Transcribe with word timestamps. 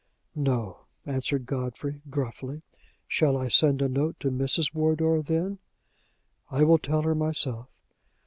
"No," 0.35 0.87
answered 1.05 1.45
Godfrey, 1.45 2.01
gruffly. 2.09 2.63
"Shall 3.07 3.37
I 3.37 3.49
send 3.49 3.83
a 3.83 3.87
note 3.87 4.15
to 4.21 4.31
Mrs. 4.31 4.73
Wardour, 4.73 5.21
then?" 5.21 5.59
"I 6.49 6.63
will 6.63 6.79
tell 6.79 7.03
her 7.03 7.13
myself." 7.13 7.67